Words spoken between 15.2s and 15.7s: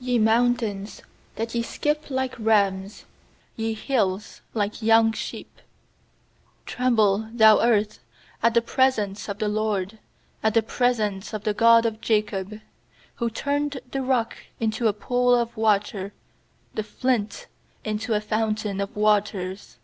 of